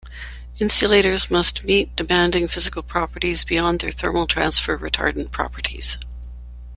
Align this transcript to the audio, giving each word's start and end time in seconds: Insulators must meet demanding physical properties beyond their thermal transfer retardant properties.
Insulators 0.57 1.29
must 1.29 1.63
meet 1.63 1.95
demanding 1.95 2.47
physical 2.47 2.81
properties 2.81 3.45
beyond 3.45 3.81
their 3.81 3.91
thermal 3.91 4.25
transfer 4.25 4.75
retardant 4.75 5.29
properties. 5.29 5.99